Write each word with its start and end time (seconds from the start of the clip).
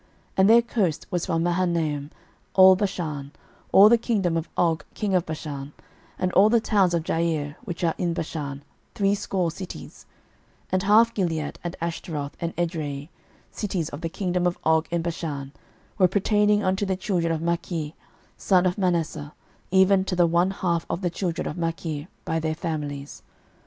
06:013:030 0.01 0.09
And 0.37 0.49
their 0.49 0.61
coast 0.63 1.07
was 1.11 1.25
from 1.27 1.43
Mahanaim, 1.43 2.09
all 2.55 2.75
Bashan, 2.75 3.31
all 3.71 3.87
the 3.87 3.99
kingdom 3.99 4.35
of 4.35 4.49
Og 4.57 4.83
king 4.95 5.13
of 5.13 5.27
Bashan, 5.27 5.73
and 6.17 6.33
all 6.33 6.49
the 6.49 6.59
towns 6.59 6.95
of 6.95 7.03
Jair, 7.03 7.53
which 7.65 7.83
are 7.83 7.93
in 7.99 8.15
Bashan, 8.15 8.63
threescore 8.95 9.51
cities: 9.51 10.07
06:013:031 10.69 10.69
And 10.71 10.83
half 10.83 11.13
Gilead, 11.13 11.59
and 11.63 11.75
Ashtaroth, 11.79 12.31
and 12.41 12.55
Edrei, 12.55 13.09
cities 13.51 13.89
of 13.89 14.01
the 14.01 14.09
kingdom 14.09 14.47
of 14.47 14.57
Og 14.63 14.87
in 14.89 15.03
Bashan, 15.03 15.51
were 15.99 16.07
pertaining 16.07 16.63
unto 16.63 16.83
the 16.83 16.95
children 16.95 17.31
of 17.31 17.39
Machir 17.43 17.89
the 17.91 17.93
son 18.37 18.65
of 18.65 18.79
Manasseh, 18.79 19.35
even 19.69 20.03
to 20.05 20.15
the 20.15 20.25
one 20.25 20.49
half 20.49 20.83
of 20.89 21.01
the 21.01 21.11
children 21.11 21.47
of 21.47 21.59
Machir 21.59 22.07
by 22.25 22.39
their 22.39 22.55
families. 22.55 23.21